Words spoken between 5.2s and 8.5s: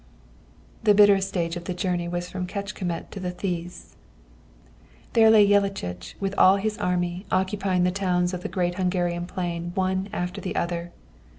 lay Jellachich, with all his army, occupying the towns of the